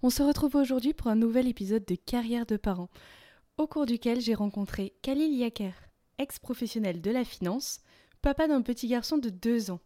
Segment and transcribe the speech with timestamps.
[0.00, 2.88] On se retrouve aujourd'hui pour un nouvel épisode de Carrière de parents,
[3.56, 5.74] au cours duquel j'ai rencontré Khalil Yaker,
[6.18, 7.80] ex-professionnel de la finance,
[8.22, 9.80] papa d'un petit garçon de 2 ans.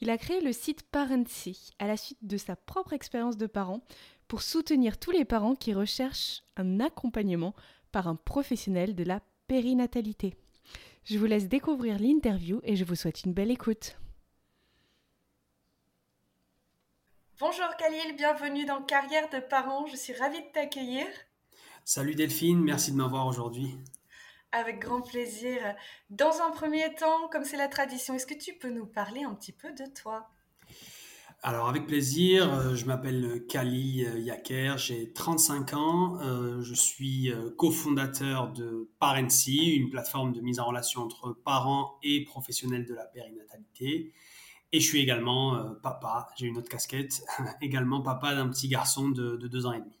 [0.00, 3.82] Il a créé le site Parency à la suite de sa propre expérience de parent
[4.26, 7.54] pour soutenir tous les parents qui recherchent un accompagnement
[7.92, 10.34] par un professionnel de la périnatalité.
[11.04, 13.98] Je vous laisse découvrir l'interview et je vous souhaite une belle écoute.
[17.40, 19.86] Bonjour Khalil, bienvenue dans Carrière de parents.
[19.86, 21.06] Je suis ravie de t'accueillir.
[21.84, 23.76] Salut Delphine, merci de m'avoir aujourd'hui.
[24.50, 25.60] Avec grand plaisir.
[26.10, 29.36] Dans un premier temps, comme c'est la tradition, est-ce que tu peux nous parler un
[29.36, 30.28] petit peu de toi?
[31.44, 37.50] Alors avec plaisir, euh, je m'appelle Khalil Yaker, j'ai 35 ans, euh, je suis euh,
[37.56, 43.04] cofondateur de Parency, une plateforme de mise en relation entre parents et professionnels de la
[43.04, 44.12] périnatalité.
[44.72, 47.22] Et je suis également euh, papa, j'ai une autre casquette,
[47.62, 49.96] également papa d'un petit garçon de, deux ans et demi.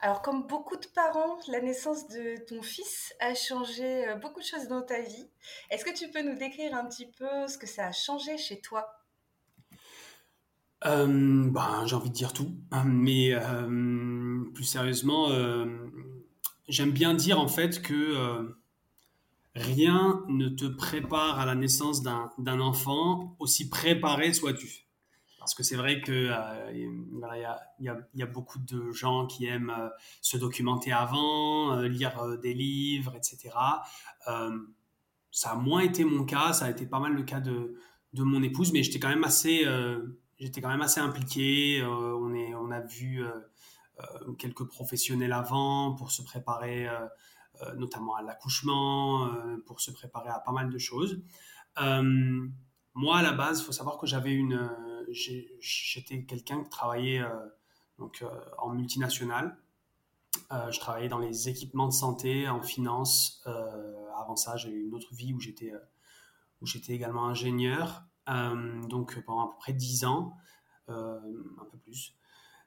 [0.00, 4.44] Alors, comme beaucoup de parents, la naissance de ton fils a changé euh, beaucoup de
[4.44, 5.28] choses dans ta vie.
[5.70, 8.60] Est-ce que tu peux nous décrire un petit peu ce que ça a changé chez
[8.60, 8.86] toi?
[10.86, 13.32] Euh, ben, J'ai envie de dire tout, hein, mais
[14.54, 15.28] plus sérieusement,
[16.68, 18.54] j'aime bien dire en fait que
[19.54, 24.84] rien ne te prépare à la naissance d'un enfant, aussi préparé sois-tu.
[25.38, 26.72] Parce que c'est vrai qu'il euh,
[27.78, 29.90] y, a, beaucoup de gens qui aiment euh,
[30.22, 33.50] se documenter avant, euh, lire des livres, etc.
[35.30, 37.76] ça a moins été mon cas, ça a été pas mal le cas de,
[38.14, 39.66] mon épouse, mais j'étais quand même assez,
[40.38, 41.82] j'étais quand même assez impliqué.
[41.84, 43.22] on, est, on a vu
[44.38, 47.06] quelques professionnels avant pour se préparer euh,
[47.76, 51.22] notamment à l'accouchement, euh, pour se préparer à pas mal de choses.
[51.80, 52.48] Euh,
[52.94, 54.70] moi, à la base, il faut savoir que j'avais une,
[55.10, 57.24] j'étais quelqu'un qui travaillait
[57.98, 58.24] donc
[58.58, 59.58] en multinationale.
[60.50, 63.44] je travaillais dans les équipements de santé, en finance.
[64.16, 65.72] avant ça, j'ai eu une autre vie où j'étais
[66.60, 68.04] où j'étais également ingénieur.
[68.28, 70.36] donc pendant à peu près 10 ans,
[70.86, 72.14] un peu plus.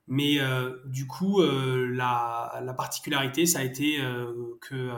[0.07, 4.91] Mais euh, du coup, euh, la, la, particularité, ça a été euh, que,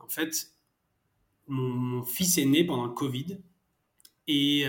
[0.00, 0.50] en fait,
[1.46, 3.38] mon, fils est né pendant le Covid.
[4.26, 4.66] Et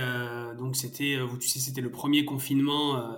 [0.58, 3.16] donc, c'était, tu sais, c'était le premier confinement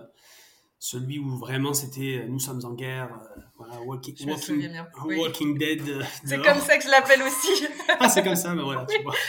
[0.79, 4.29] celui où vraiment c'était euh, nous sommes en guerre, euh, voilà, walking,
[5.05, 5.81] walking, Dead.
[5.89, 7.65] Euh, c'est comme ça que je l'appelle aussi.
[7.99, 8.85] ah, c'est comme ça, mais voilà.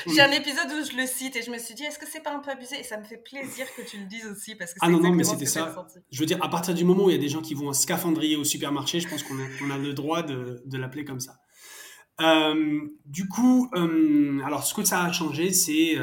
[0.07, 2.23] J'ai un épisode où je le cite et je me suis dit, est-ce que c'est
[2.23, 2.79] pas un peu abusé?
[2.81, 5.13] Et ça me fait plaisir que tu le dises aussi parce que Ah non, non,
[5.13, 5.75] mais c'était ça.
[6.11, 7.69] Je veux dire, à partir du moment où il y a des gens qui vont
[7.69, 9.39] en scaphandrier au supermarché, je pense qu'on
[9.71, 11.37] a, le droit de, de l'appeler comme ça.
[13.07, 13.71] du coup,
[14.45, 15.97] alors ce que ça a changé, c'est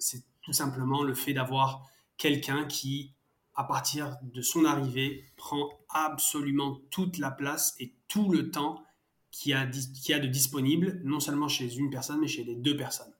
[0.00, 1.82] c'est tout simplement le fait d'avoir
[2.16, 3.14] quelqu'un qui
[3.58, 8.84] à partir de son arrivée, prend absolument toute la place et tout le temps
[9.32, 13.12] qu'il a, a de disponible, non seulement chez une personne, mais chez les deux personnes.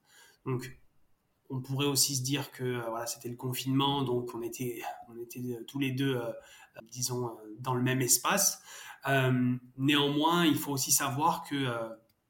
[0.47, 0.78] Donc,
[1.50, 5.19] on pourrait aussi se dire que euh, voilà, c'était le confinement, donc on était, on
[5.19, 6.31] était euh, tous les deux, euh,
[6.93, 8.62] disons, dans le même espace.
[9.76, 11.66] néanmoins, il faut aussi savoir que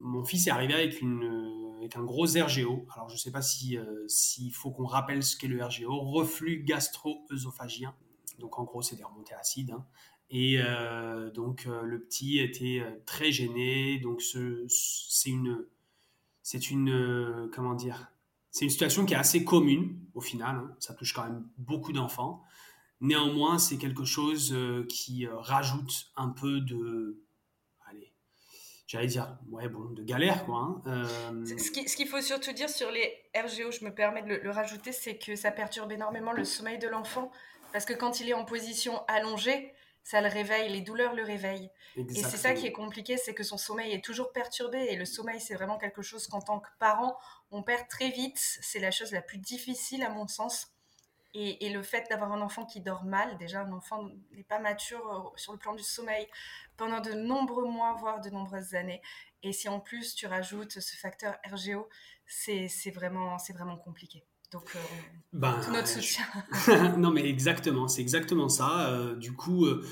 [0.01, 1.58] mon fils est arrivé avec, une,
[1.97, 2.87] un gros RGO.
[2.95, 6.63] Alors, je ne sais pas s'il si, faut qu'on rappelle ce qu'est le RGO, reflux
[6.65, 7.95] gastro-œsophagien.
[8.39, 9.73] Donc, en gros, c'est des remontées acides.
[9.73, 9.85] Hein.
[10.31, 13.99] Et euh, donc, euh, le petit était euh, très gêné.
[13.99, 15.65] Donc, c'est une,
[16.43, 18.13] c'est une, comment dire,
[18.51, 20.57] c'est une situation qui est assez commune au final.
[20.57, 20.77] Hein.
[20.79, 22.43] Ça touche quand même beaucoup d'enfants.
[23.01, 24.57] Néanmoins, c'est quelque chose
[24.89, 27.23] qui rajoute un peu de,
[28.89, 30.57] j'allais dire, ouais, bon, de galère, quoi.
[30.57, 30.83] Hein.
[30.87, 34.93] Euh, ce qu'il faut surtout dire sur les RGO, je me permets de le, rajouter,
[34.93, 37.31] c'est que ça perturbe énormément le sommeil de l'enfant,
[37.73, 41.71] parce que quand il est en position allongée, ça le réveille, les douleurs le réveillent.
[41.97, 45.05] Et c'est ça qui est compliqué, c'est que son sommeil est toujours perturbé, et le
[45.05, 47.19] sommeil, c'est vraiment quelque chose qu'en tant que parent,
[47.51, 48.39] on perd très vite.
[48.39, 50.73] C'est la chose la plus difficile, à mon sens.
[51.35, 55.13] Et, le fait d'avoir un enfant qui dort mal, déjà un enfant n'est pas mature
[55.13, 56.27] euh, sur le plan du sommeil
[56.77, 59.03] pendant de nombreux mois, voire de nombreuses années.
[59.43, 61.89] Et si en plus tu rajoutes ce facteur RGO,
[62.27, 64.25] c'est vraiment, vraiment compliqué.
[64.51, 64.79] Donc, euh,
[65.35, 66.25] ben, tout notre soutien.
[66.97, 68.89] non, mais exactement, c'est exactement ça.
[68.89, 69.83] Euh, du coup, euh,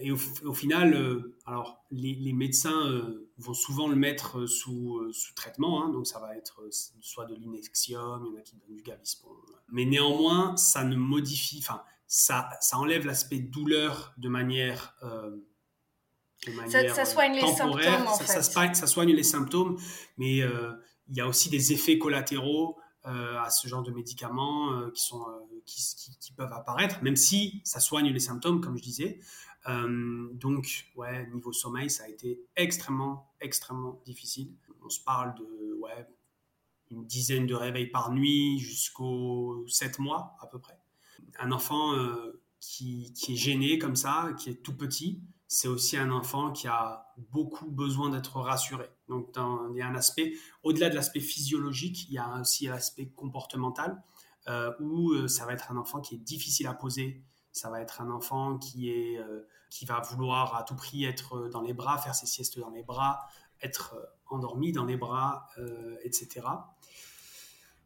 [0.00, 3.02] et au, final, alors les, médecins
[3.38, 6.62] vont souvent le mettre sous, sous traitement, hein, donc ça va être
[7.00, 9.28] soit de l'inexium, il y en a qui donnent du gaviscon.
[9.70, 14.94] Mais néanmoins, ça ne modifie, enfin, ça, ça enlève l'aspect douleur de manière.
[15.02, 18.42] De manière ça, soigne les symptômes, en fait.
[18.42, 19.76] Ça, soigne les symptômes,
[20.16, 24.90] mais il y a aussi des effets collatéraux euh, à ce genre de médicaments euh,
[24.90, 25.80] qui, sont, euh, qui,
[26.18, 29.20] qui, peuvent apparaître, même si ça soigne les symptômes, comme je disais.
[29.68, 34.54] Donc, ouais, niveau sommeil, ça a été extrêmement, extrêmement difficile.
[34.84, 36.06] On se parle de ouais,
[36.90, 40.78] une dizaine de réveils par nuit jusqu'aux 7 mois à peu près.
[41.40, 41.94] Un enfant
[42.60, 46.66] qui, qui, est gêné comme ça, qui est tout petit, c'est aussi un enfant qui
[46.66, 48.88] a beaucoup besoin d'être rassuré.
[49.08, 53.06] Donc, il y a un aspect, au-delà de l'aspect physiologique, il y a aussi l'aspect
[53.08, 54.02] comportemental,
[54.48, 57.22] euh, où euh, ça va être un enfant qui est difficile à poser,
[57.52, 61.48] ça va être un enfant qui, est, euh, qui va vouloir à tout prix être
[61.48, 63.26] dans les bras, faire ses siestes dans les bras,
[63.62, 63.96] être
[64.28, 65.48] endormi dans les bras,
[66.02, 66.46] etc.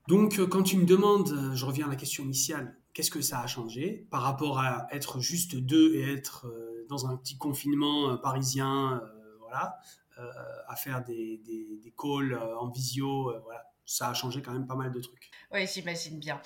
[0.09, 3.47] Donc, quand tu me demandes, je reviens à la question initiale, qu'est-ce que ça a
[3.47, 6.47] changé par rapport à être juste deux et être
[6.89, 9.01] dans un petit confinement parisien,
[9.39, 9.79] voilà,
[10.21, 10.33] euh,
[10.69, 13.31] à faire des, des, calls euh, en visio.
[13.31, 15.31] Euh, voilà, ça a changé quand même pas mal de trucs.
[15.53, 16.41] Oui, j'imagine bien.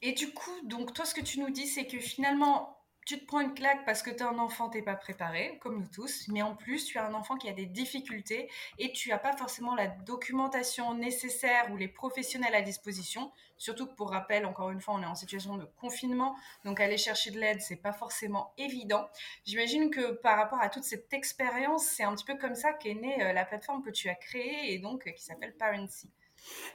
[0.00, 3.26] et du coup, donc toi, ce que tu nous dis, c'est que finalement, tu te
[3.26, 6.28] prends une claque parce que tu es un enfant, tu pas préparé, comme nous tous,
[6.28, 9.36] mais en plus, tu as un enfant qui a des difficultés et tu n'as pas
[9.36, 13.32] forcément la documentation nécessaire ou les professionnels à disposition.
[13.58, 16.96] Surtout que pour rappel, encore une fois, on est en situation de confinement, donc aller
[16.96, 19.08] chercher de l'aide, c'est pas forcément évident.
[19.44, 22.94] J'imagine que par rapport à toute cette expérience, c'est un petit peu comme ça qu'est
[22.94, 26.10] née euh, la plateforme que tu as créée et donc euh, qui s'appelle Parency.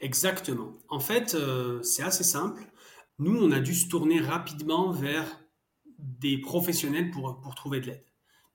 [0.02, 0.74] Exactement.
[0.90, 2.62] En fait, euh, c'est assez simple.
[3.20, 5.42] Nous, on a dû se tourner rapidement vers
[6.00, 8.04] des professionnels pour, pour trouver de l'aide.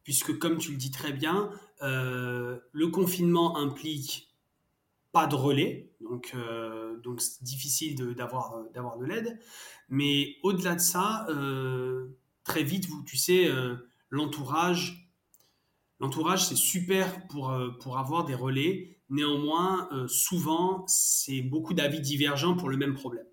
[0.05, 1.51] Puisque, comme tu le dis très bien,
[1.83, 4.29] euh, le confinement implique
[5.13, 9.39] pas de relais, donc euh, donc c'est difficile d'avoir d'avoir de l'aide.
[9.89, 13.51] Mais au-delà de ça, euh, très vite, vous, tu sais,
[14.11, 15.13] l'entourage,
[16.01, 18.99] l'entourage c'est super pour pour avoir des relais.
[19.11, 23.27] Néanmoins, souvent, c'est beaucoup d'avis divergents pour le même problème.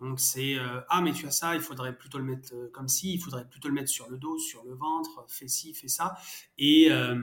[0.00, 2.88] Donc c'est euh, ah mais tu as ça, il faudrait plutôt le mettre euh, comme
[2.88, 5.88] ci, il faudrait plutôt le mettre sur le dos, sur le ventre, fais ci, fais
[5.88, 6.16] ça.
[6.56, 7.20] Et, euh,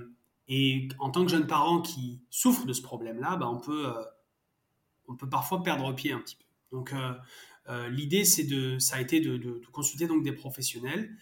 [0.47, 3.91] et en tant que jeune parent qui souffre de ce problème-là, bah, on peut
[5.07, 6.45] on peut parfois perdre pied un petit peu.
[6.71, 6.94] Donc
[7.89, 11.15] l'idée c'est de ça a été de, de, consulter donc des professionnels.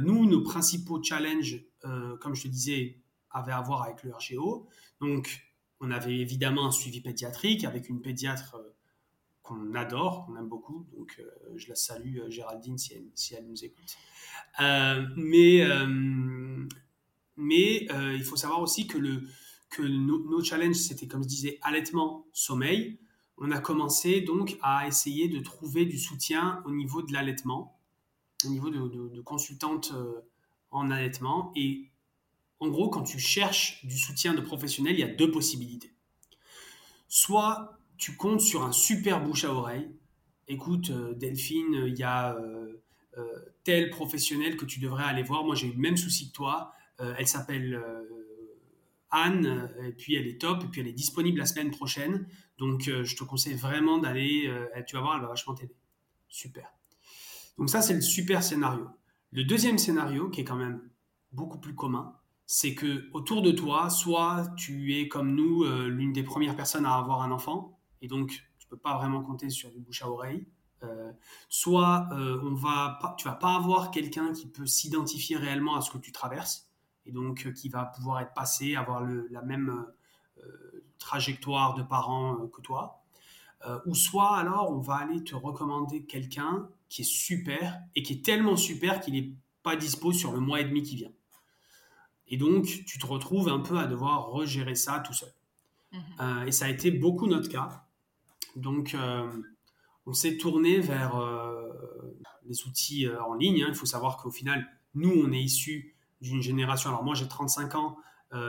[0.00, 1.64] nous nos principaux challenges,
[2.20, 4.68] comme je te disais, avaient à voir avec le RGO.
[5.00, 5.44] Donc
[5.80, 8.56] on avait évidemment un suivi pédiatrique avec une pédiatre
[9.52, 10.86] qu'on adore, qu'on aime beaucoup.
[10.96, 12.94] Donc, euh, je la salue, euh, Géraldine, si
[13.34, 13.96] elle, nous écoute.
[14.60, 15.62] Euh, mais
[17.36, 19.26] mais il faut savoir aussi que, le,
[19.70, 23.00] que nos challenges, c'était, comme je disais, allaitement, sommeil.
[23.38, 27.80] On a commencé donc à essayer de trouver du soutien au niveau de l'allaitement,
[28.44, 29.92] au niveau de, de, de consultantes
[30.70, 31.52] en allaitement.
[31.56, 31.90] Et
[32.60, 35.94] en gros, quand tu cherches du soutien de professionnels, il y a deux possibilités.
[37.08, 39.88] Soit tu comptes sur un super bouche à oreille.
[40.48, 42.82] Écoute, euh, Delphine, il y a euh,
[43.16, 43.22] euh,
[43.62, 45.44] tel professionnel que tu devrais aller voir.
[45.44, 46.72] Moi, j'ai eu le même souci que toi.
[46.98, 47.80] elle s'appelle
[49.10, 52.26] Anne, et puis elle est top, et puis elle est disponible la semaine prochaine.
[52.58, 54.52] Donc, je te conseille vraiment d'aller.
[54.84, 55.76] tu vas voir, elle va vachement t'aider.
[56.28, 56.72] Super.
[57.56, 58.88] Donc, ça, c'est le super scénario.
[59.30, 60.80] Le deuxième scénario, qui est quand même
[61.30, 62.16] beaucoup plus commun,
[62.46, 66.94] c'est que autour de toi, soit tu es comme nous, l'une des premières personnes à
[66.94, 70.46] avoir un enfant, et donc tu peux pas vraiment compter sur du bouche à oreille.
[70.82, 71.12] Euh,
[71.48, 75.80] soit euh, on va pas, tu vas pas avoir quelqu'un qui peut s'identifier réellement à
[75.80, 76.68] ce que tu traverses
[77.06, 79.86] et donc euh, qui va pouvoir être passé, avoir le, la même
[80.98, 83.04] trajectoire de parents que toi.
[83.86, 88.24] ou soit alors on va aller te recommander quelqu'un qui est super et qui est
[88.24, 89.32] tellement super qu'il n'est
[89.62, 91.12] pas dispo sur le mois et demi qui vient.
[92.26, 95.32] Et donc tu te retrouves un peu à devoir regérer ça tout seul.
[95.92, 96.46] Mmh.
[96.46, 97.84] et ça a été beaucoup notre cas.
[98.56, 99.30] Donc, euh,
[100.06, 101.70] on s'est tourné vers euh,
[102.46, 103.62] les outils euh, en ligne.
[103.62, 103.68] Hein.
[103.68, 106.90] Il faut savoir qu'au final, nous, on est issus d'une génération.
[106.90, 107.96] Alors, moi, j'ai 35 ans,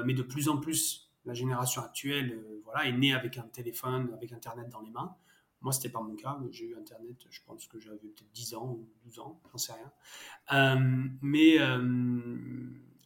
[0.06, 4.32] mais de plus en plus, la génération actuelle voilà, est née avec un téléphone, avec
[4.32, 5.16] Internet dans les mains.
[5.62, 6.40] Moi, ce n'était pas mon cas.
[6.52, 9.74] J'ai eu Internet, je pense que j'avais peut-être 10 ans ou 12 ans, j'en sais
[9.74, 10.78] rien.
[11.22, 11.58] mais,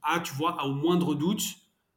[0.03, 1.43] ah, tu vois, au moindre doute,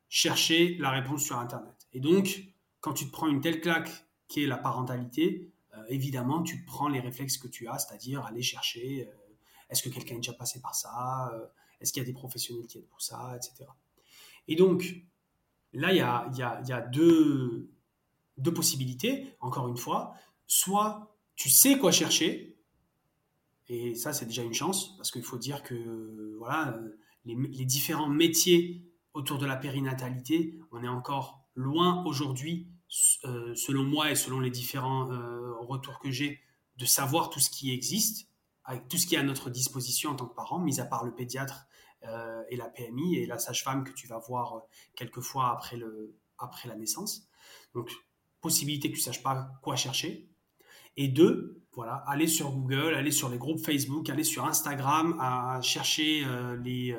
[0.09, 1.88] chercher la réponse sur Internet.
[1.92, 2.45] Et donc,
[2.80, 5.50] quand tu te prends une telle claque qui est la parentalité,
[5.88, 9.08] évidemment, tu prends les réflexes que tu as, c'est-à-dire aller chercher
[9.68, 11.30] est-ce que quelqu'un est déjà passé par ça
[11.80, 13.66] Est-ce qu'il y a des professionnels qui aident pour ça, etc.
[14.49, 14.94] Et donc,
[15.72, 17.68] là, il y a, deux
[18.54, 20.14] possibilités, encore une fois.
[20.46, 22.56] Soit tu sais quoi chercher,
[23.68, 26.78] et ça, c'est déjà une chance, parce qu'il faut dire que voilà,
[27.25, 28.84] les, différents métiers
[29.14, 32.66] autour de la périnatalité, on est encore loin aujourd'hui,
[33.25, 36.40] euh, selon moi et selon les différents euh, retours que j'ai,
[36.76, 38.28] de savoir tout ce qui existe,
[38.64, 41.04] avec tout ce qui est à notre disposition en tant que parent, mis à part
[41.04, 41.66] le pédiatre
[42.04, 44.62] euh, et la PMI et la sage-femme que tu vas voir
[44.97, 47.28] quelquefois après, le, après la naissance.
[47.75, 47.90] Donc,
[48.40, 50.28] possibilité que tu ne saches pas quoi chercher.
[50.97, 55.61] Et deux, voilà, aller sur Google, aller sur les groupes Facebook, aller sur Instagram, à
[55.62, 56.26] chercher
[56.64, 56.97] les,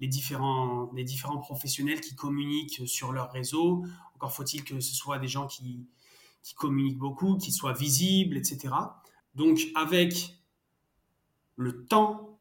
[0.00, 3.84] les, différents, les différents professionnels qui communiquent sur leur réseau.
[4.14, 5.86] Encore faut-il que ce soit des gens qui,
[6.42, 8.74] qui communiquent beaucoup, qui soient visibles, etc.
[9.34, 10.34] Donc avec
[11.56, 12.40] le temps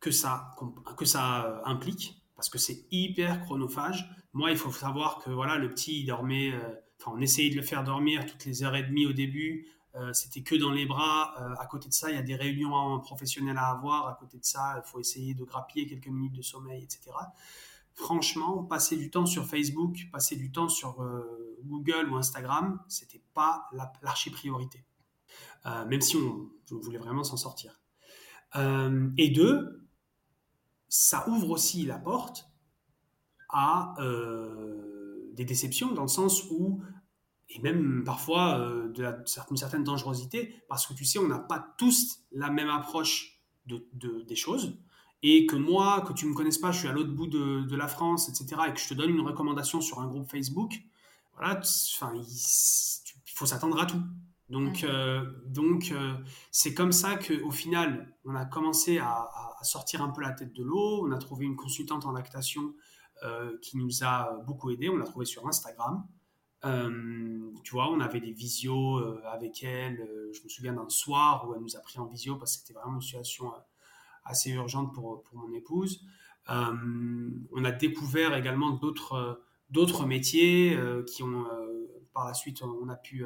[0.00, 0.54] que ça,
[0.96, 4.08] que ça euh, implique, parce que c'est hyper chronophage.
[4.32, 6.52] Moi, il faut savoir que voilà, le petit dormait,
[7.00, 9.66] enfin, on essayait de le faire dormir toutes les heures et demie au début.
[9.96, 11.34] Euh, c'était que dans les bras.
[11.40, 14.08] Euh, à côté de ça, il y a des réunions professionnelles à avoir.
[14.08, 17.12] À côté de ça, il faut essayer de grappiller quelques minutes de sommeil, etc.
[17.94, 23.22] Franchement, passer du temps sur Facebook, passer du temps sur euh, Google ou Instagram, c'était
[23.32, 23.68] pas
[24.02, 24.84] l'archi priorité.
[25.64, 27.80] même si on, voulait vraiment s'en sortir.
[28.54, 29.88] et deux,
[30.88, 32.48] ça ouvre aussi la porte
[33.48, 33.94] à
[35.32, 36.82] des déceptions dans le sens où
[37.48, 39.18] et même parfois euh, de la,
[39.50, 43.84] une certaine dangerosité, parce que tu sais, on n'a pas tous la même approche de,
[44.22, 44.78] des choses,
[45.22, 47.62] et que moi, que tu ne me connaisses pas, je suis à l'autre bout de,
[47.62, 50.80] de, la France, etc., et que je te donne une recommandation sur un groupe Facebook,
[51.34, 51.60] voilà,
[51.94, 54.00] enfin, il, faut s'attendre à tout.
[54.48, 56.14] Donc, euh, donc euh,
[56.52, 60.52] c'est comme ça qu'au final, on a commencé à, à, sortir un peu la tête
[60.52, 61.04] de l'eau.
[61.04, 62.74] On a trouvé une consultante en lactation
[63.62, 64.90] qui nous a beaucoup aidé.
[64.90, 66.06] On l'a trouvée sur Instagram.
[66.66, 70.00] Euh, tu vois, on avait des visios euh, avec elle.
[70.00, 72.62] Euh, je me souviens d'un soir où elle nous a pris en visio parce que
[72.62, 73.52] c'était vraiment une situation
[74.24, 76.04] assez urgente pour, pour mon épouse.
[76.48, 81.44] on a découvert également d'autres d'autres métiers qui ont
[82.12, 83.24] par la suite on a pu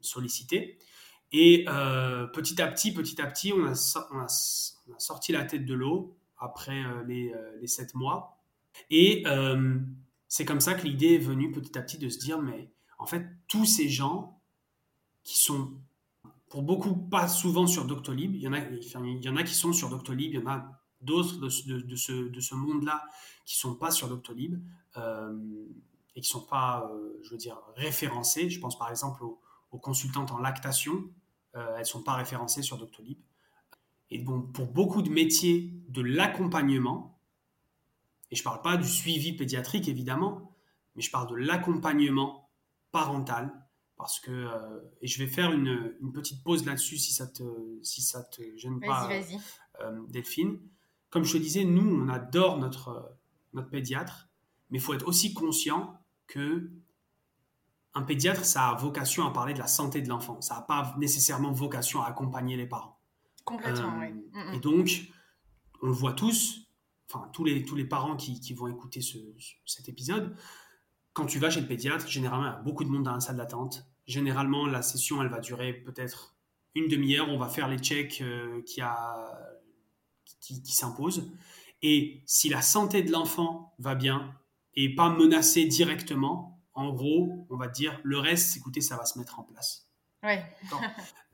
[0.00, 0.78] solliciter.
[1.32, 1.64] Et
[2.34, 4.28] petit à petit, petit à petit, on a, on a,
[4.98, 8.38] sorti la tête de l'eau après les, les sept mois.
[8.90, 9.24] Et
[10.32, 13.04] c'est comme ça que l'idée est venue petit à petit de se dire, mais en
[13.04, 14.40] fait, tous ces gens
[15.24, 15.74] qui sont,
[16.48, 19.52] pour beaucoup, pas souvent sur Doctolib, il y en a, il y en a qui
[19.52, 23.04] sont sur Doctolib, il y en a d'autres de, ce, de ce monde-là
[23.44, 24.58] qui sont pas sur Doctolib
[24.96, 25.38] euh,
[26.16, 28.48] et qui sont pas, euh, je veux dire, référencés.
[28.48, 29.38] Je pense par exemple aux,
[29.80, 31.10] consultantes en lactation,
[31.56, 33.18] euh, elles sont pas référencées sur Doctolib.
[34.08, 37.11] Et bon, pour beaucoup de métiers de l'accompagnement,
[38.32, 40.56] et je ne parle pas du suivi pédiatrique, évidemment,
[40.96, 42.50] mais je parle de l'accompagnement
[42.90, 43.52] parental.
[43.98, 47.44] Parce que, euh, et je vais faire une, petite pause là-dessus si ça te,
[47.82, 49.08] si ça te gêne pas,
[49.80, 50.58] euh, Delphine.
[51.10, 53.18] Comme je te disais, nous, on adore notre,
[53.52, 54.30] notre pédiatre,
[54.70, 56.70] mais il faut être aussi conscient que
[57.94, 60.40] un pédiatre, ça a vocation à parler de la santé de l'enfant.
[60.40, 62.98] Ça n'a pas nécessairement vocation à accompagner les parents.
[63.44, 64.06] Complètement, oui.
[64.06, 64.54] Euh, mm, mm.
[64.54, 65.12] Et donc,
[65.82, 66.71] on le voit tous,
[67.12, 69.18] enfin tous les, tous les parents qui, qui vont écouter ce,
[69.66, 70.34] cet épisode,
[71.12, 73.20] quand tu vas chez le pédiatre, généralement, il y a beaucoup de monde dans la
[73.20, 73.86] salle d'attente.
[74.06, 76.36] Généralement, la session, elle va durer peut-être
[76.74, 77.28] une demi-heure.
[77.28, 79.38] On va faire les checks euh, qui, a,
[80.40, 81.30] qui, qui s'imposent.
[81.82, 84.34] Et si la santé de l'enfant va bien
[84.74, 89.18] et pas menacée directement, en gros, on va dire le reste, écoutez, ça va se
[89.18, 89.90] mettre en place.
[90.22, 90.42] Ouais.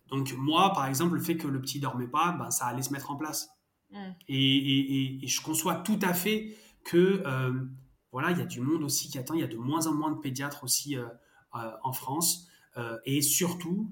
[0.08, 2.92] Donc moi, par exemple, le fait que le petit dormait pas, ben, ça allait se
[2.92, 3.50] mettre en place.
[3.90, 3.96] Mm.
[4.28, 7.52] Et, je conçois tout à fait que euh,
[8.12, 9.34] voilà, il y a du monde aussi qui attend.
[9.34, 11.06] Il y a de moins en moins de pédiatres aussi euh,
[11.54, 12.48] euh, en France.
[13.04, 13.90] et surtout,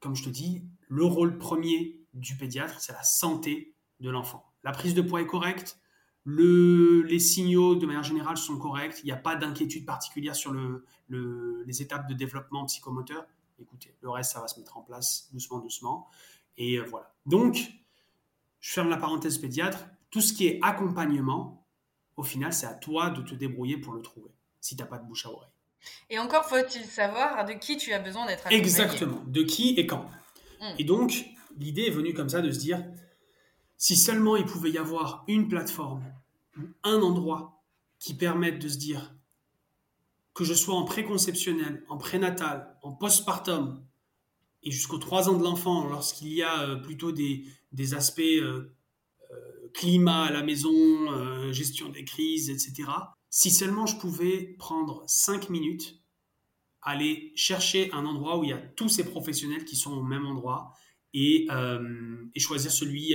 [0.00, 4.44] comme je te dis, le rôle premier du pédiatre, c'est la santé de l'enfant.
[4.64, 5.78] La prise de poids est correcte,
[6.24, 10.52] le, les signaux de manière générale sont corrects, il n'y a pas d'inquiétude particulière sur
[10.52, 10.84] le,
[11.64, 13.24] les étapes de développement psychomoteur.
[13.60, 16.08] Écoutez, le reste, ça va se mettre en place doucement, doucement.
[16.56, 17.14] Et voilà.
[17.26, 17.72] Donc,
[18.62, 21.66] je ferme la parenthèse pédiatre, tout ce qui est accompagnement,
[22.16, 24.98] au final, c'est à toi de te débrouiller pour le trouver, si tu n'as pas
[24.98, 25.50] de bouche à oreille.
[26.08, 28.60] Et encore faut-il savoir de qui tu as besoin d'être accompagné.
[28.60, 30.08] Exactement, de qui et quand.
[30.60, 30.74] Hmm.
[30.78, 31.26] Et donc,
[31.58, 32.84] l'idée est venue comme ça de se dire,
[33.76, 36.04] si seulement il pouvait y avoir une plateforme,
[36.84, 37.64] un endroit
[37.98, 39.12] qui permette de se dire
[40.34, 43.84] que je sois en préconceptionnel, en prénatal, en postpartum,
[44.62, 47.44] et jusqu'aux 3 ans de l'enfant, lorsqu'il y a plutôt des,
[47.94, 48.22] aspects
[49.74, 52.90] climat à la maison, gestion des crises, etc.,
[53.30, 56.02] si seulement je pouvais prendre 5 minutes,
[56.82, 60.26] aller chercher un endroit où il y a tous ces professionnels qui sont au même
[60.26, 60.74] endroit
[61.14, 61.46] et,
[62.36, 63.14] choisir celui,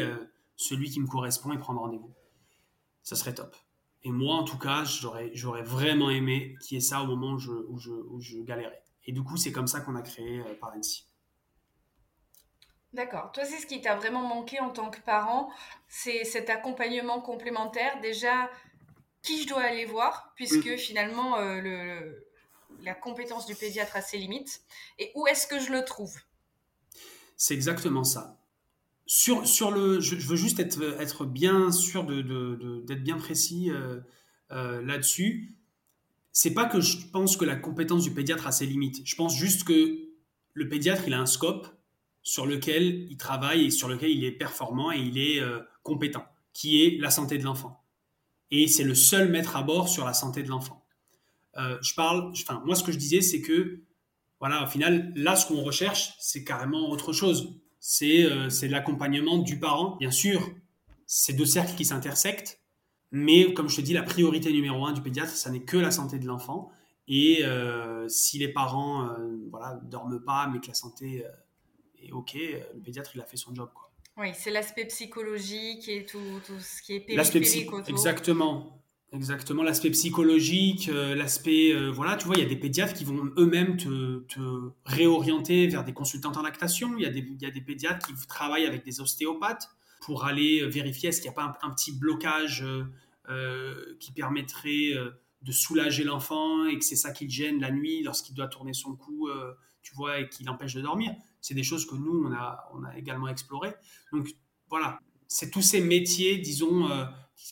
[0.57, 2.13] qui me correspond et prendre rendez-vous.
[3.03, 3.55] Ça serait top.
[4.03, 7.39] Et moi, en tout cas, j'aurais, vraiment aimé qu'il y ait ça au moment où
[7.39, 8.81] je, où galérais.
[9.05, 11.06] Et du coup, c'est comme ça qu'on a créé euh, Parency.
[12.97, 13.31] D'accord.
[13.31, 15.51] Toi, c'est ce qui t'a vraiment manqué en tant que parent,
[15.87, 18.01] c'est cet accompagnement complémentaire.
[18.01, 18.49] Déjà,
[19.21, 20.77] qui je dois aller voir, puisque mm.
[20.77, 22.25] finalement, euh, le,
[22.81, 24.61] la compétence du pédiatre a ses limites,
[24.97, 26.11] et où est-ce que je le trouve?
[27.35, 28.41] C'est exactement ça.
[29.05, 33.69] Sur, sur le, je, veux juste être, être bien sûr d'être de, de, bien précis
[33.69, 33.99] euh,
[34.51, 35.55] euh, là-dessus.
[36.31, 39.01] C'est pas que je pense que la compétence du pédiatre a ses limites.
[39.05, 39.99] Je pense juste que
[40.53, 41.76] le pédiatre, il a un scope
[42.27, 46.25] sur lequel il travaille et sur lequel il est performant et il est euh, compétent,
[46.53, 47.81] qui est la santé de l'enfant.
[48.51, 50.85] Et c'est le seul maître à bord sur la santé de l'enfant.
[51.55, 53.81] je parle, enfin, moi, ce que je disais, c'est que,
[54.39, 57.57] voilà, au final, là, ce qu'on recherche, c'est carrément autre chose
[58.01, 59.95] euh, c'est l'accompagnement du parent.
[59.97, 60.49] Bien sûr,
[61.05, 62.61] c'est deux cercles qui s'intersectent,
[63.11, 65.91] mais comme je te dis, la priorité numéro un du pédiatre, ça n'est que la
[65.91, 66.71] santé de l'enfant.
[67.07, 71.23] Et euh, si les parents euh, voilà, dorment pas, mais que la santé
[72.07, 73.69] est OK, le pédiatre, il a fait son job.
[73.73, 73.91] Quoi.
[74.17, 77.89] Oui, c'est l'aspect psychologique et tout, tout, ce qui est périphérique autour.
[77.89, 78.77] Exactement.
[79.13, 83.05] Exactement, l'aspect psychologique, euh, l'aspect, euh, voilà, tu vois, il y a des pédiatres qui
[83.05, 84.21] vont eux-mêmes te,
[84.85, 86.93] réorienter vers des consultants en lactation.
[86.97, 89.69] Il y, a des, il y a des pédiatres qui travaillent avec des ostéopathes
[90.01, 92.65] pour aller euh, vérifier est-ce qu'il n'y a pas un, petit blocage
[93.99, 94.93] qui permettrait
[95.41, 98.73] de soulager l'enfant et que c'est ça qui le gêne la nuit lorsqu'il doit tourner
[98.73, 99.29] son cou,
[99.81, 101.13] tu vois, et qui l'empêche de dormir.
[101.41, 102.29] C'est des choses que nous,
[102.73, 103.73] on a, également explorées.
[104.11, 104.27] Donc
[104.69, 106.87] voilà, c'est tous ces métiers, disons,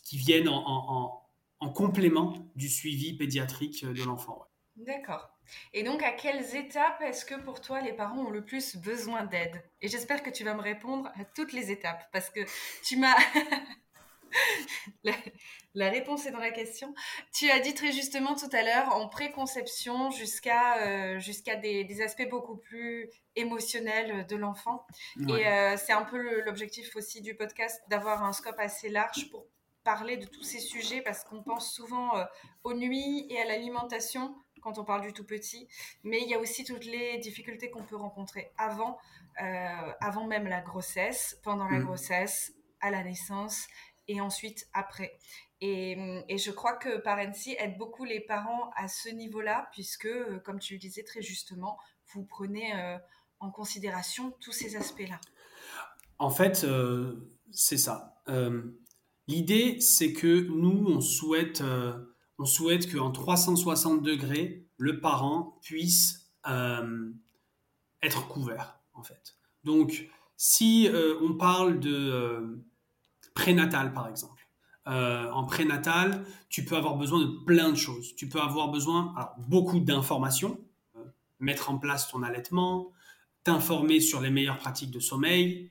[0.03, 1.25] qui viennent en
[1.59, 4.45] en complément du suivi pédiatrique de l'enfant.
[4.75, 5.29] D'accord.
[5.73, 9.25] Et donc, à quelles étapes est-ce que pour toi les parents ont le plus besoin
[9.25, 9.63] d'aide?
[9.81, 12.41] Et j'espère que tu vas me répondre à toutes les étapes parce que
[12.83, 13.15] tu m'as.
[15.73, 16.93] La, réponse est dans la question.
[17.33, 22.27] Tu as dit très justement tout à l'heure en préconception jusqu'à euh, jusqu'à des, aspects
[22.29, 24.85] beaucoup plus émotionnels de l'enfant.
[25.27, 29.45] Et euh, c'est un peu l'objectif aussi du podcast d'avoir un scope assez large pour
[29.83, 32.25] parler de tous ces sujets parce qu'on pense souvent euh,
[32.63, 35.67] aux nuits et à l'alimentation quand on parle du tout petit,
[36.03, 38.97] mais il y a aussi toutes les difficultés qu'on peut rencontrer avant,
[39.37, 41.83] avant même la grossesse, pendant la mm.
[41.83, 43.67] grossesse, à la naissance
[44.07, 45.17] et ensuite après.
[45.61, 50.39] Et, et je crois que Parency aide beaucoup les parents à ce niveau-là, puisque, euh,
[50.39, 51.77] comme tu le disais très justement,
[52.13, 52.71] vous prenez
[53.39, 55.19] en considération tous ces aspects-là.
[56.19, 56.65] En fait,
[57.51, 58.21] c'est ça.
[59.27, 61.93] L'idée, c'est que nous, on souhaite, euh,
[62.37, 67.09] on souhaite qu'en 360 degrés, le parent puisse euh,
[68.03, 69.35] être couvert, en fait.
[69.63, 72.63] Donc, si euh, on parle de
[73.35, 74.47] prénatal, par exemple,
[74.87, 78.15] en prénatal, tu peux avoir besoin de plein de choses.
[78.15, 80.59] Tu peux avoir besoin, alors, beaucoup d'informations,
[81.39, 82.91] mettre en place ton allaitement,
[83.43, 85.69] t'informer sur les meilleures pratiques de sommeil,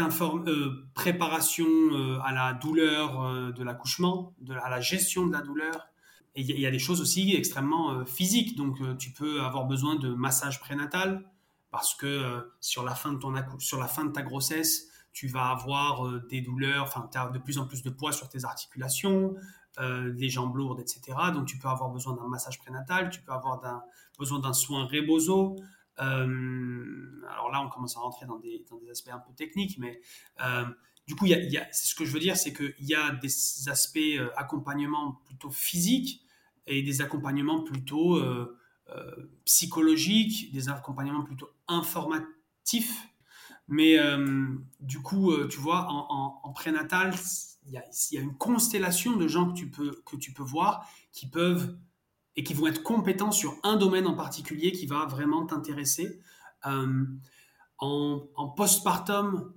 [0.00, 5.88] euh, préparation euh, à la douleur euh, de l'accouchement, à la gestion de la douleur.
[6.36, 8.56] Et il y, a des choses aussi extrêmement physiques.
[8.56, 11.24] Donc, tu peux avoir besoin de massage prénatal
[11.72, 14.87] parce que sur, la fin de ton sur la fin de ta grossesse,
[15.18, 18.28] tu vas avoir des douleurs, enfin, tu as de plus en plus de poids sur
[18.28, 19.34] tes articulations,
[19.80, 21.00] des jambes lourdes, etc.
[21.34, 23.60] Donc, tu peux avoir besoin d'un massage prénatal, tu peux avoir
[24.18, 25.56] besoin d'un soin rebozo,
[26.00, 30.00] euh, alors là, on commence à rentrer dans des, aspects un peu techniques, mais
[30.40, 30.64] euh,
[31.06, 31.34] du coup, y
[31.72, 36.22] ce que je veux dire, c'est qu'il y a des aspects euh, accompagnement plutôt physiques
[36.66, 38.20] et des accompagnements plutôt
[39.44, 43.08] psychologiques, des accompagnements plutôt informatifs.
[43.68, 43.98] Mais
[44.80, 47.14] du coup, tu vois, en, prénatal,
[47.66, 51.28] il y, a, une constellation de gens que tu peux, que tu peux voir qui
[51.28, 51.76] peuvent
[52.38, 56.20] et qui vont être compétents sur un domaine en particulier qui va vraiment t'intéresser.
[56.66, 57.04] Euh,
[57.78, 59.52] en, postpartum,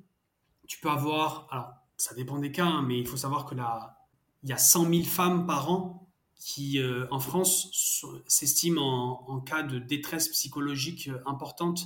[0.67, 4.00] tu peux avoir, alors ça dépend des cas, hein, mais il faut savoir que là,
[4.41, 6.08] il y a 100 000 femmes par an
[6.39, 11.86] qui, euh, en France, s'estiment en, cas de détresse psychologique euh, importante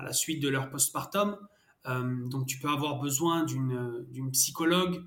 [0.00, 1.36] à la suite de leur postpartum.
[1.84, 5.04] donc, tu peux avoir besoin d'une psychologue.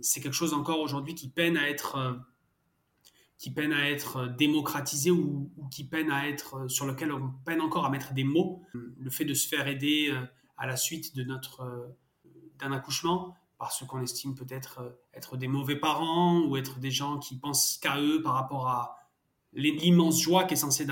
[0.00, 2.20] c'est quelque chose encore aujourd'hui qui peine à être
[3.38, 7.84] qui peinent à être démocratisés ou, qui peinent à être, sur lesquels on peine encore
[7.84, 8.62] à mettre des mots.
[8.72, 10.16] Le fait de se faire aider
[10.56, 11.92] à la suite de notre,
[12.60, 17.36] d'un accouchement, parce qu'on estime peut-être être des mauvais parents ou être des gens qui
[17.36, 18.96] pensent qu'à eux par rapport à
[19.52, 20.86] l'immense joie qui est censée,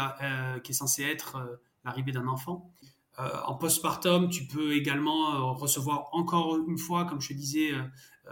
[0.64, 2.72] qui est censée être l'arrivée d'un enfant.
[3.18, 7.72] Euh, en postpartum, tu peux également euh, recevoir encore une fois, comme je te disais,
[7.72, 7.82] euh,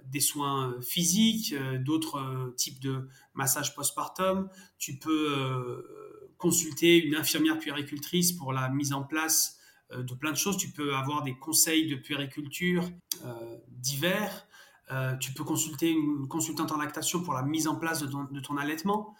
[0.05, 4.49] des soins physiques, d'autres types de massages postpartum.
[4.79, 5.83] Tu peux
[6.37, 9.59] consulter une infirmière puéricultrice pour la mise en place
[9.91, 10.57] de plein de choses.
[10.57, 12.89] Tu peux avoir des conseils de puériculture
[13.71, 14.47] divers.
[15.19, 19.17] tu peux consulter une consultante en lactation pour la mise en place de ton allaitement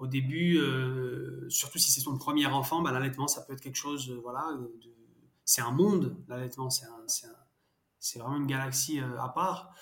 [0.00, 3.76] au début, euh, surtout si c'est ton premier enfant, bah, l'allaitement, ça peut être quelque
[3.76, 4.58] chose, euh, voilà,
[5.44, 9.74] c'est un monde, l'allaitement, c'est vraiment une galaxie euh, à part.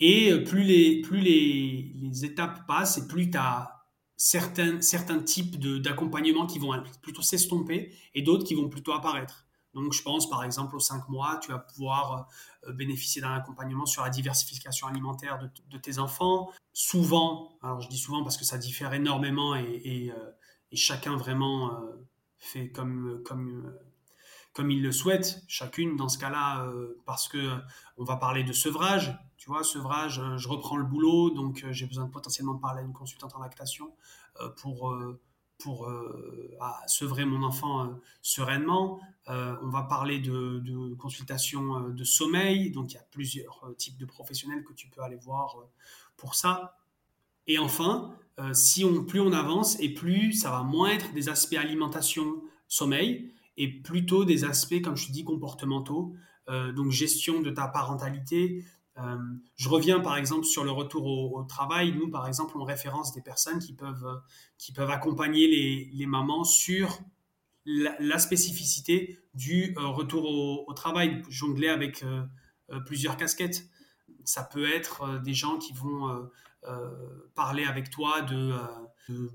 [0.00, 6.46] Et plus les, plus les étapes passent et plus tu as certains, certains types d'accompagnement
[6.46, 9.45] qui vont plutôt s'estomper et d'autres qui vont plutôt apparaître.
[9.76, 12.28] Donc, je pense par exemple aux 5 mois, tu vas pouvoir
[12.66, 16.50] euh, bénéficier d'un accompagnement sur la diversification alimentaire de, tes enfants.
[16.72, 20.30] Souvent, alors je dis souvent parce que ça diffère énormément et, euh,
[20.72, 22.06] chacun vraiment euh,
[22.38, 23.70] fait comme, comme,
[24.54, 26.70] comme il le souhaite, chacune dans ce cas-là,
[27.04, 27.58] parce que
[27.98, 29.18] on va parler de sevrage.
[29.36, 32.92] Tu vois, sevrage, je reprends le boulot, donc j'ai besoin de potentiellement parler à une
[32.92, 33.94] consultante en lactation
[34.56, 34.94] pour
[35.58, 37.88] pour euh, sevrer mon enfant euh,
[38.22, 39.00] sereinement.
[39.28, 44.06] Euh, on va parler de, consultation de sommeil, donc il y a plusieurs types de
[44.06, 45.56] professionnels que tu peux aller voir
[46.16, 46.76] pour ça.
[47.48, 48.14] Et enfin,
[48.52, 53.32] si on, plus on avance et plus ça va moins être des aspects alimentation, sommeil,
[53.56, 56.14] et plutôt des aspects, comme je dis, comportementaux,
[56.48, 58.64] donc gestion de ta parentalité,
[58.98, 59.16] euh,
[59.56, 61.92] je reviens par exemple sur le retour au, travail.
[61.92, 64.22] Nous, par exemple, on référence des personnes qui peuvent,
[64.58, 67.00] qui peuvent accompagner les, les mamans sur
[67.64, 70.24] la, spécificité du euh, retour
[70.66, 72.22] au, travail, jongler avec euh,
[72.86, 73.68] plusieurs casquettes.
[74.24, 76.28] Ça peut être des gens qui vont
[77.36, 78.54] parler avec toi de,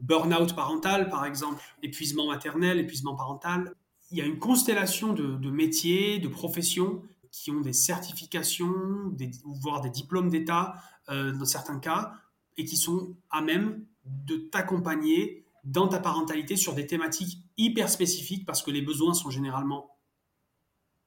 [0.01, 3.73] burn-out parental, par exemple, épuisement maternel, épuisement parental.
[4.09, 8.73] Il y a une constellation de, de métiers, de professions qui ont des certifications,
[9.11, 10.75] des, voire des diplômes d'État
[11.09, 12.13] euh, dans certains cas,
[12.57, 18.45] et qui sont à même de t'accompagner dans ta parentalité sur des thématiques hyper spécifiques,
[18.45, 19.97] parce que les besoins sont généralement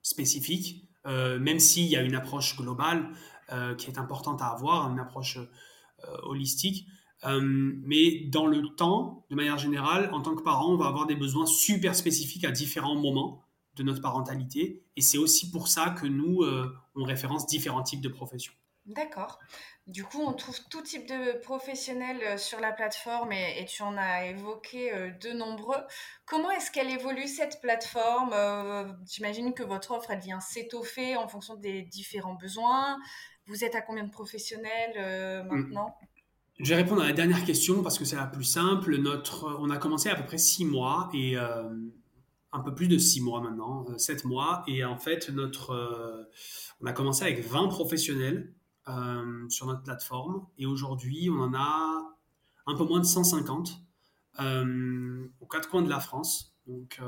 [0.02, 3.10] spécifiques, euh, même s'il y a une approche globale
[3.52, 5.38] euh, qui est importante à avoir, une approche
[6.24, 6.86] holistique.
[7.26, 11.14] mais dans le temps, de manière générale, en tant que parent, on va avoir des
[11.14, 13.42] besoins super spécifiques à différents moments
[13.76, 14.82] de notre parentalité.
[14.96, 18.52] Et c'est aussi pour ça que nous, euh, on référence différents types de professions.
[18.86, 19.38] D'accord.
[19.86, 23.96] Du coup, on trouve tout type de professionnels euh, sur la plateforme et, tu en
[23.96, 25.82] as évoqué euh, de nombreux.
[26.26, 28.34] Comment est-ce qu'elle évolue cette plateforme
[29.06, 32.98] J'imagine que votre offre, elle vient s'étoffer en fonction des différents besoins.
[33.46, 35.48] Vous êtes à combien de professionnels mm.
[35.48, 35.98] maintenant?
[36.60, 38.96] Je vais répondre à la dernière question parce que c'est la plus simple.
[38.98, 41.36] Notre, on a commencé à peu près six mois et
[42.54, 44.62] un peu plus de six mois maintenant, euh, sept mois.
[44.68, 46.22] Et en fait, notre, euh,
[46.80, 48.54] on a commencé avec 20 professionnels
[48.88, 50.46] euh, sur notre plateforme.
[50.56, 52.16] Et aujourd'hui, on en a
[52.66, 53.80] un peu moins de 150
[55.40, 56.56] aux quatre coins de la France.
[56.66, 57.00] Donc,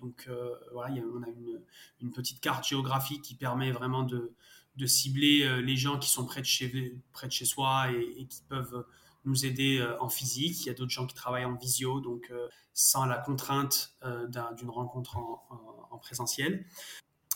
[0.00, 0.28] donc
[0.72, 1.28] voilà, on a
[2.00, 4.34] une, petite carte géographique qui permet vraiment de,
[4.84, 8.84] cibler les gens qui sont près de chez, près de chez soi et qui peuvent
[9.28, 10.64] nous aider euh, en physique.
[10.64, 14.26] Il y a d'autres gens qui travaillent en visio, donc euh, sans la contrainte euh,
[14.56, 16.64] d'une rencontre en, présentiel.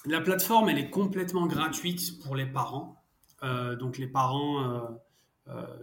[0.07, 3.03] La plateforme, elle est complètement gratuite pour les parents.
[3.43, 4.89] donc les parents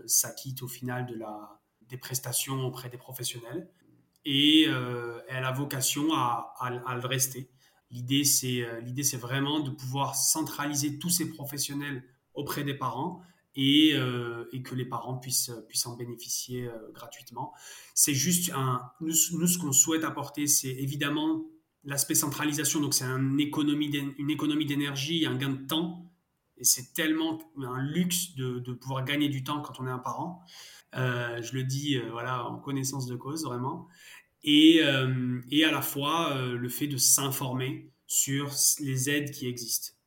[0.05, 3.69] s'acquittent au final de la, des prestations auprès des professionnels
[4.23, 4.63] et
[5.27, 7.49] elle a vocation à, à le rester.
[7.91, 13.21] L'idée, c'est l'idée, c'est vraiment de pouvoir centraliser tous ces professionnels auprès des parents
[13.61, 17.53] euh, et, que les parents puissent, puissent en bénéficier euh, gratuitement.
[17.93, 18.81] C'est juste un.
[19.01, 21.45] Nous, ce qu'on souhaite apporter, c'est évidemment
[21.83, 22.79] l'aspect centralisation.
[22.79, 23.89] Donc, c'est une économie
[24.65, 26.11] d'énergie, un gain de temps.
[26.57, 29.99] Et c'est tellement un luxe de, de, pouvoir gagner du temps quand on est un
[29.99, 30.41] parent.
[30.95, 33.87] Euh, je le dis voilà, en connaissance de cause, vraiment.
[34.43, 34.81] Et,
[35.51, 39.98] et à la fois le fait de s'informer sur les aides qui existent.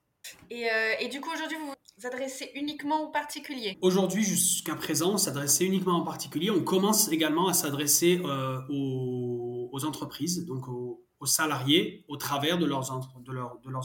[0.51, 0.67] Et,
[1.01, 6.01] et du coup, aujourd'hui, vous s'adresser uniquement aux particuliers Aujourd'hui, jusqu'à présent, on s'adressait uniquement
[6.01, 6.51] aux particuliers.
[6.51, 12.91] On commence également à s'adresser euh, aux, entreprises, donc aux, salariés, au travers de leurs,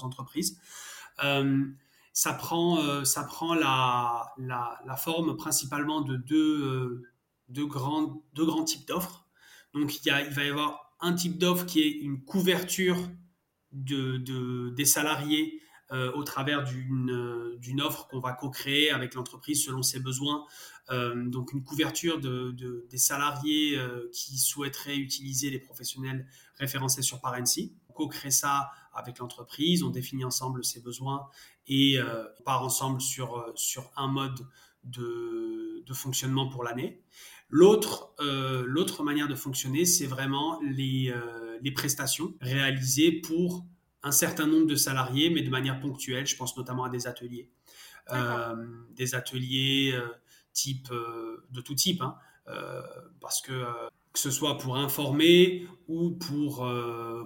[0.04, 0.60] entreprises.
[1.23, 1.63] Euh,
[2.13, 4.34] ça prend, euh, ça prend la,
[4.97, 9.28] forme principalement de deux, grands, types d'offres.
[9.76, 12.97] Donc, il, va y avoir un type d'offre qui est une couverture
[13.71, 15.62] de, de des salariés
[15.93, 20.43] euh, au travers d'une offre qu'on va co-créer avec l'entreprise selon ses besoins.
[20.89, 27.02] Euh, donc une couverture de, de des salariés euh, qui souhaiteraient utiliser les professionnels référencés
[27.02, 27.73] sur Parency.
[27.88, 31.30] On co-crée ça avec l'entreprise, on définit ensemble ses besoins
[31.67, 34.39] et on part ensemble sur, sur un mode
[34.84, 37.02] de, de fonctionnement pour l'année.
[37.50, 38.15] L'autre,
[38.65, 41.13] l'autre manière de fonctionner, c'est vraiment les,
[41.62, 43.67] les prestations réalisées pour
[44.03, 46.25] un certain nombre de salariés, mais de manière ponctuelle.
[46.25, 47.49] Je pense notamment à des ateliers.
[48.12, 48.55] Euh,
[48.95, 50.07] des ateliers euh,
[50.53, 52.15] type, euh, de tout type, hein.
[53.19, 53.65] parce que
[54.13, 56.67] que ce soit pour informer ou pour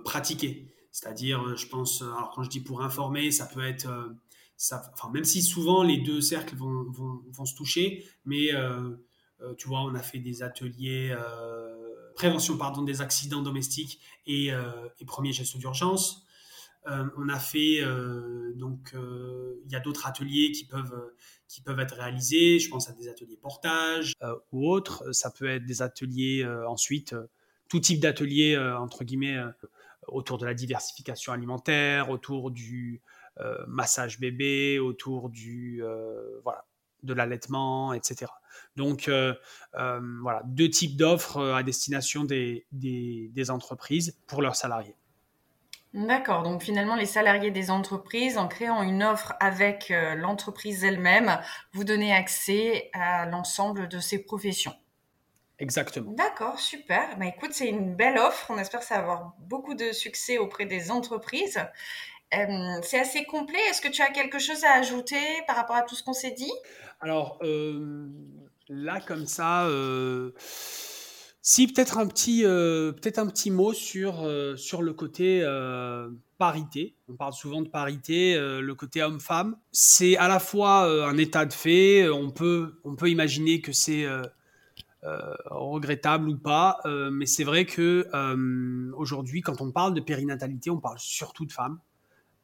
[0.04, 0.74] pratiquer.
[0.92, 3.88] C'est-à-dire, je pense, alors quand je dis pour informer, ça peut être,
[4.58, 8.50] ça, enfin, même si souvent les deux cercles vont, vont, vont se toucher, mais
[9.58, 11.16] tu vois, on a fait des ateliers
[12.16, 16.26] prévention pardon, des accidents domestiques et, et premier geste d'urgence.
[16.88, 21.12] Euh, on a fait euh, donc euh, il y a d'autres ateliers qui peuvent
[21.48, 22.60] qui peuvent être réalisés.
[22.60, 24.14] Je pense à des ateliers portage
[24.52, 25.12] ou autres.
[25.12, 27.16] Ça peut être des ateliers ensuite
[27.70, 29.38] tout type d'ateliers entre guillemets
[30.08, 33.02] autour de la diversification alimentaire, autour du
[33.68, 35.84] massage bébé, autour du
[36.44, 36.66] voilà
[37.04, 38.32] de l'allaitement, etc.
[38.76, 39.10] Donc
[39.74, 44.96] voilà deux types d'offres à destination des, des entreprises pour leurs salariés.
[45.94, 51.38] D'accord, donc finalement les salariés des entreprises, en créant une offre avec euh, l'entreprise elle-même,
[51.74, 54.74] vous donnez accès à l'ensemble de ces professions.
[55.60, 56.14] Exactement.
[56.14, 57.18] D'accord, super.
[57.18, 58.48] Bah, écoute, c'est une belle offre.
[58.50, 61.60] On espère que ça va avoir beaucoup de succès auprès des entreprises.
[62.34, 63.60] Euh, c'est assez complet.
[63.70, 66.32] Est-ce que tu as quelque chose à ajouter par rapport à tout ce qu'on s'est
[66.32, 66.52] dit?
[67.02, 68.08] Alors euh,
[68.70, 69.68] là, comme ça
[71.44, 76.10] si, peut-être un, petit, euh, peut un petit mot sur, euh, sur le côté euh,
[76.38, 76.96] parité.
[77.08, 79.58] On parle souvent de parité, le côté homme-femme.
[79.72, 84.08] C'est à la fois un état de fait, on peut, on peut imaginer que c'est
[85.46, 86.80] regrettable ou pas,
[87.12, 88.08] mais c'est vrai que
[88.96, 91.80] aujourd'hui, quand on parle de périnatalité, on parle surtout de femmes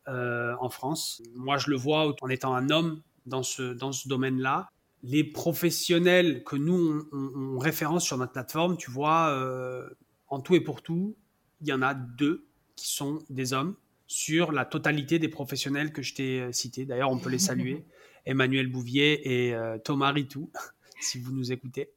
[0.05, 1.23] en France.
[1.33, 4.69] Moi, je le vois en étant un homme dans ce, dans ce domaine-là
[5.07, 9.89] les professionnels que nous, on, référence sur notre plateforme, tu vois, euh,
[10.27, 11.15] en tout et pour tout,
[11.61, 13.75] il y en a deux qui sont des hommes
[14.07, 16.85] sur la totalité des professionnels que je t'ai euh, cités.
[16.85, 17.85] D'ailleurs, on peut les saluer.
[18.25, 20.51] Emmanuel Bouvier et euh, Thomas Ritou,
[20.99, 21.89] si vous nous écoutez.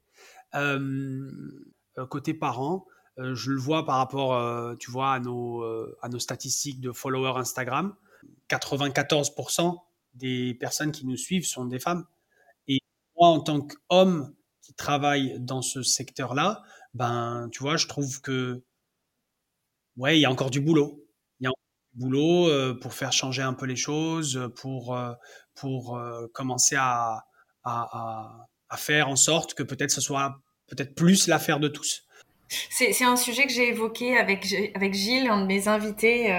[2.09, 2.87] côté parents,
[3.18, 5.64] je le vois par rapport, tu vois, à nos,
[6.01, 7.96] à nos statistiques de followers Instagram.
[8.49, 9.79] 94%
[10.14, 12.05] des personnes qui nous suivent sont des femmes
[13.29, 16.63] en tant qu'homme qui travaille dans ce secteur-là,
[16.95, 18.65] ben, tu vois, je trouve que,
[19.97, 21.05] ouais, il y a encore du boulot.
[21.41, 21.59] Il y a encore
[21.95, 25.13] du boulot euh, pour faire changer un peu les choses, pour, euh,
[25.55, 27.25] pour euh, commencer à,
[27.65, 30.35] à, à, faire en sorte que peut-être ce soit
[30.69, 32.03] peut-être plus l'affaire de tous.
[32.69, 36.35] C'est un sujet que j'ai évoqué avec, avec Gilles, un de mes invités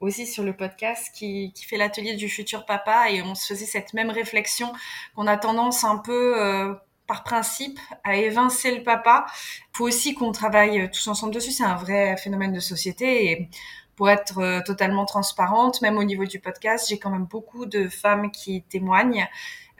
[0.00, 3.66] aussi sur le podcast, qui, qui fait l'atelier du futur papa, et on se faisait
[3.66, 4.72] cette même réflexion
[5.14, 6.74] qu'on a tendance un peu, euh,
[7.06, 9.26] par principe, à évincer le papa.
[9.28, 13.48] Il faut aussi qu'on travaille tous ensemble dessus, c'est un vrai phénomène de société, et
[13.94, 17.88] pour être euh, totalement transparente, même au niveau du podcast, j'ai quand même beaucoup de
[17.88, 19.28] femmes qui témoignent,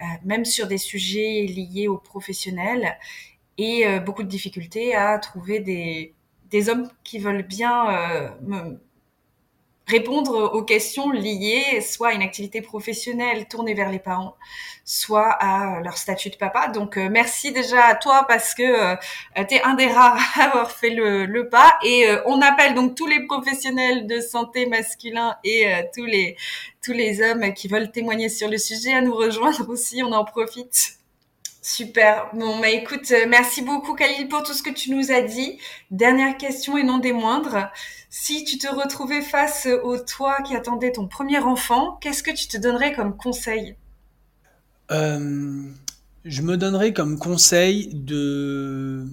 [0.03, 2.99] euh, même sur des sujets liés aux professionnels
[3.59, 6.15] et euh, beaucoup de difficultés à trouver des,
[6.53, 8.79] des hommes qui veulent bien euh, me
[9.89, 14.37] répondre aux questions liées soit à une activité professionnelle tournée vers les parents,
[14.85, 16.69] soit à leur statut de papa.
[16.69, 18.97] Donc euh, merci déjà à toi parce que euh,
[19.49, 22.95] tu es un des rares à avoir fait le, le pas et on appelle donc
[22.95, 26.37] tous les professionnels de santé masculin et tous les
[26.83, 30.25] tous les hommes qui veulent témoigner sur le sujet à nous rejoindre aussi, on en
[30.25, 31.02] profite.
[31.65, 32.29] Super.
[32.35, 35.59] Bon, bah écoute, euh, merci beaucoup Khalil pour tout ce que tu nous as dit.
[35.93, 37.71] Dernière question et non des moindres.
[38.11, 42.49] Si tu te retrouvais face au toi qui attendait ton premier enfant, qu'est-ce que tu
[42.49, 43.77] te donnerais comme conseil?
[44.91, 45.63] Euh,
[46.25, 49.07] Je me donnerais comme conseil de,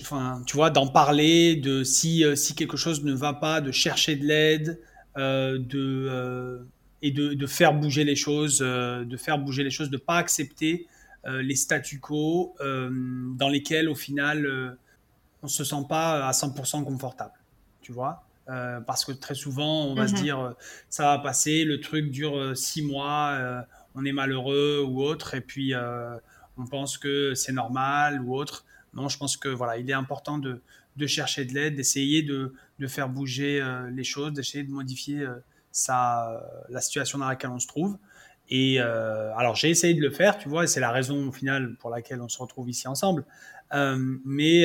[0.00, 3.70] enfin, tu vois, d'en parler, de si, euh, si quelque chose ne va pas, de
[3.70, 4.80] chercher de l'aide,
[5.16, 6.66] de
[7.02, 10.88] et de, de, faire bouger les choses, de faire bouger les choses, de pas accepter
[11.26, 12.90] les statu quo euh,
[13.36, 14.70] dans lesquels au final euh,
[15.42, 17.34] on se sent pas à 100% confortable,
[17.80, 18.22] tu vois?
[18.86, 20.20] parce que très souvent on va se mhm.
[20.20, 20.54] dire
[20.90, 25.72] ça va passer, le truc dure six mois, on est malheureux ou autre, et puis
[26.58, 28.66] on pense que c'est normal ou autre.
[28.92, 30.60] Non, je pense que voilà, il est important de,
[30.96, 35.20] de chercher de l'aide, d'essayer de, de, faire bouger euh, les choses, d'essayer de modifier
[35.20, 35.34] euh,
[36.68, 37.98] la situation dans laquelle on se trouve.
[38.48, 41.76] Et euh, alors j'ai essayé de le faire, tu vois, et c'est la raison finale
[41.78, 43.24] pour laquelle on se retrouve ici ensemble.
[43.72, 44.64] mais,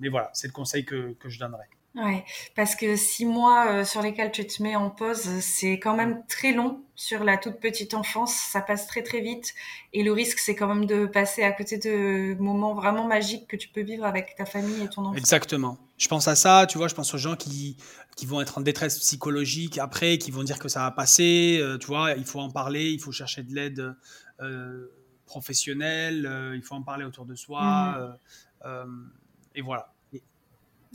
[0.00, 1.68] mais voilà, c'est le conseil que, que je donnerais.
[1.98, 5.96] Ouais, parce que six mois euh, sur lesquels tu te mets en pause, c'est quand
[5.96, 8.32] même très long sur la toute petite enfance.
[8.32, 9.52] Ça passe très très vite.
[9.92, 13.56] Et le risque, c'est quand même de passer à côté de moments vraiment magiques que
[13.56, 15.16] tu peux vivre avec ta famille et ton enfant.
[15.16, 15.76] Exactement.
[15.96, 17.76] Je pense à ça, tu vois, je pense aux gens qui,
[18.16, 21.58] qui vont être en détresse psychologique après, qui vont dire que ça va passer.
[21.60, 23.96] Euh, tu vois, il faut en parler, il faut chercher de l'aide
[24.40, 24.86] euh,
[25.26, 28.16] professionnelle, il faut en parler autour de soi.
[28.64, 29.10] Mmh.
[29.56, 29.92] et voilà.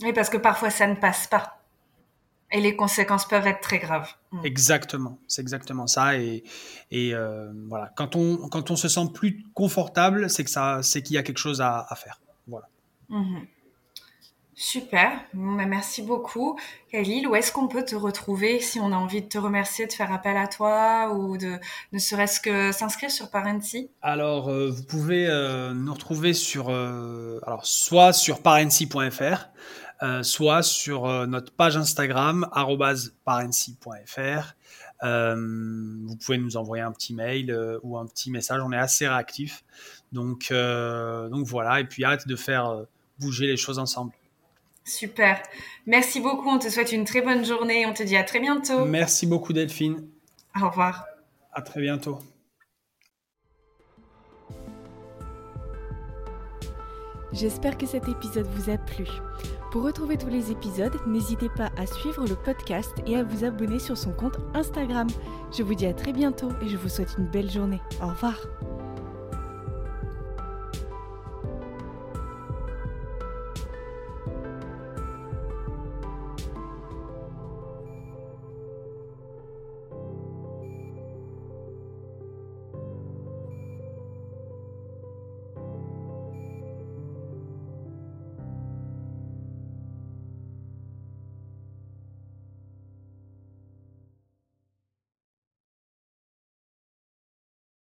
[0.02, 1.60] Oui, parce que parfois ça ne passe pas.
[2.54, 4.12] Et les conséquences peuvent être très graves.
[4.30, 4.44] Mm.
[4.44, 6.16] Exactement, c'est exactement ça.
[6.16, 6.44] Et,
[6.92, 11.22] et euh, voilà, quand on, quand on se sent plus confortable, c'est qu'il y a
[11.22, 12.20] quelque chose à, faire.
[12.46, 12.68] Voilà.
[13.08, 13.46] Mhm.
[14.56, 16.56] Super, ben, merci beaucoup.
[16.92, 19.92] Khalil, où est-ce qu'on peut te retrouver si on a envie de te remercier, de
[19.92, 21.58] faire appel à toi ou de
[21.92, 23.90] ne serait-ce que s'inscrire sur Parency?
[24.00, 29.48] Alors, euh, vous pouvez euh, nous retrouver sur, alors, soit sur parency.fr,
[30.02, 32.48] euh, soit sur euh, notre page Instagram
[33.24, 34.54] parency.fr.
[35.02, 35.36] Euh,
[36.04, 38.60] vous pouvez nous envoyer un petit mail ou un petit message.
[38.64, 39.64] On est assez réactif.
[40.12, 41.80] Donc, donc voilà.
[41.80, 42.84] Et puis hâte de faire
[43.18, 44.12] bouger les choses ensemble.
[44.84, 45.42] Super.
[45.86, 46.48] Merci beaucoup.
[46.48, 47.86] On te souhaite une très bonne journée.
[47.86, 48.84] On te dit à très bientôt.
[48.84, 50.06] Merci beaucoup Delphine.
[50.60, 51.06] Au revoir.
[51.52, 52.18] À très bientôt.
[57.34, 59.06] J'espère que cet épisode vous a plu.
[59.74, 63.80] Pour retrouver tous les épisodes, n'hésitez pas à suivre le podcast et à vous abonner
[63.80, 65.08] sur son compte Instagram.
[65.50, 67.80] Je vous dis à très bientôt et je vous souhaite une belle journée.
[68.00, 68.36] Au revoir.